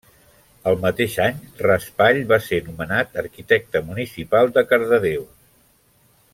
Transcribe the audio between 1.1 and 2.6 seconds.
any, Raspall va ser